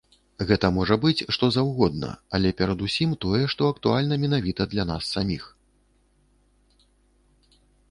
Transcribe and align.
Гэта 0.51 0.69
можа 0.77 0.95
быць 1.03 1.25
што 1.35 1.49
заўгодна, 1.57 2.09
але 2.37 2.53
перадусім, 2.61 3.13
тое, 3.27 3.43
што 3.55 3.69
актуальна 3.75 4.19
менавіта 4.25 4.61
для 4.75 4.87
нас 4.95 5.13
саміх. 5.19 5.47